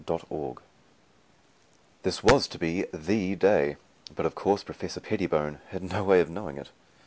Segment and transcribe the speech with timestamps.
[0.03, 0.57] COGGINS
[2.01, 3.75] This was to be the day,
[4.15, 6.71] but of course Professor Pettibone had no way of knowing it.